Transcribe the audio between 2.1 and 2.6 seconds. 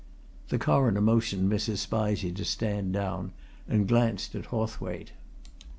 to